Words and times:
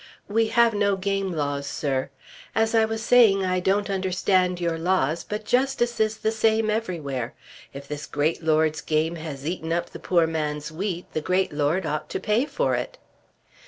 "We 0.27 0.47
have 0.47 0.73
no 0.73 0.95
game 0.95 1.31
laws, 1.31 1.67
sir. 1.67 2.09
As 2.55 2.73
I 2.73 2.85
was 2.85 3.03
saying 3.03 3.45
I 3.45 3.59
don't 3.59 3.87
understand 3.87 4.59
your 4.59 4.79
laws, 4.79 5.23
but 5.23 5.45
justice 5.45 5.99
is 5.99 6.17
the 6.17 6.31
same 6.31 6.71
everywhere. 6.71 7.35
If 7.71 7.87
this 7.87 8.07
great 8.07 8.41
lord's 8.41 8.81
game 8.81 9.17
has 9.17 9.45
eaten 9.45 9.71
up 9.71 9.91
the 9.91 9.99
poor 9.99 10.25
man's 10.25 10.71
wheat 10.71 11.05
the 11.13 11.21
great 11.21 11.53
lord 11.53 11.85
ought 11.85 12.09
to 12.09 12.19
pay 12.19 12.47
for 12.47 12.73
it." 12.73 12.97